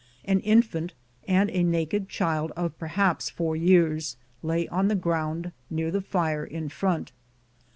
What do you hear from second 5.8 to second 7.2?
the fire in front.